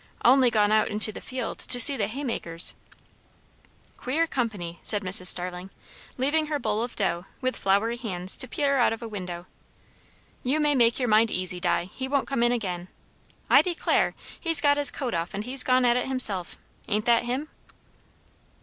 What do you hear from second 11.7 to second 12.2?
he